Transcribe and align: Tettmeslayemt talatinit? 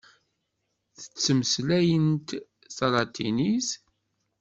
Tettmeslayemt 0.99 2.27
talatinit? 2.75 3.69